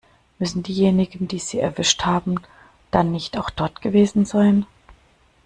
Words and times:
Müssen 0.39 0.63
diejenigen, 0.63 1.27
die 1.27 1.37
sie 1.37 1.59
erwischt 1.59 2.05
haben, 2.07 2.39
dann 2.89 3.11
nicht 3.11 3.37
auch 3.37 3.51
dort 3.51 3.83
gewesen 3.83 4.25
sein? 4.25 4.65